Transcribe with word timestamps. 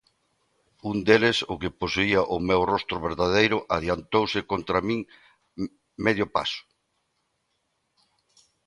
Un 0.91 0.97
deles, 1.09 1.37
o 1.53 1.55
que 1.61 1.75
posuía 1.81 2.21
o 2.35 2.37
meu 2.47 2.61
rostro 2.71 2.97
verdadeiro, 3.07 3.57
adiantouse 3.75 4.39
contra 4.51 4.77
min 4.87 4.99
medio 6.05 6.25
paso. 6.35 6.61